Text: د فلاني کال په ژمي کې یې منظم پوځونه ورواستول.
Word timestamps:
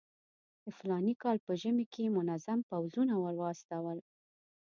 د 0.63 0.65
فلاني 0.77 1.13
کال 1.23 1.37
په 1.45 1.51
ژمي 1.61 1.85
کې 1.91 2.01
یې 2.05 2.13
منظم 2.17 2.59
پوځونه 2.69 3.13
ورواستول. 3.23 3.97